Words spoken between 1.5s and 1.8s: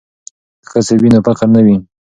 نه وي.